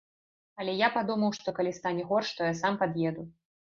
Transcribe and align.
Але 0.61 0.73
я 0.77 0.87
падумаў, 0.95 1.35
што 1.39 1.55
калі 1.59 1.73
стане 1.81 2.03
горш, 2.13 2.33
то 2.41 2.51
я 2.51 2.55
сам 2.61 2.73
пад'еду. 2.85 3.21